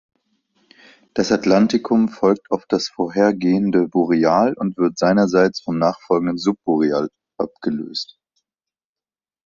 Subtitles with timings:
[1.13, 8.17] Das Atlantikum folgt auf das vorhergehende Boreal und wird seinerseits vom nachfolgenden Subboreal abgelöst.